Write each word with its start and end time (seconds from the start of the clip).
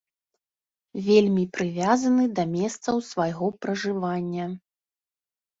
Вельмі 1.07 1.43
прывязаны 1.57 2.23
да 2.39 2.43
месцаў 2.55 2.95
свайго 3.11 3.45
пражывання. 3.67 4.49